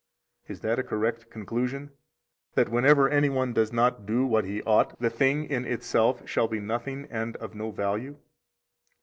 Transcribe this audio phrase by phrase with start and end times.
[0.47, 1.91] Is that a correct conclusion,
[2.55, 6.47] that whenever any one does not do what he ought, the thing in itself shall
[6.47, 8.17] be nothing and of no value?